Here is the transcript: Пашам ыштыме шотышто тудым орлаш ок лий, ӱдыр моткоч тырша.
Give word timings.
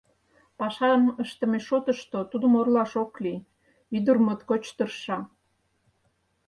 Пашам 0.57 1.03
ыштыме 1.23 1.59
шотышто 1.67 2.19
тудым 2.31 2.53
орлаш 2.59 2.91
ок 3.03 3.13
лий, 3.23 3.39
ӱдыр 3.97 4.17
моткоч 4.25 4.63
тырша. 4.77 5.19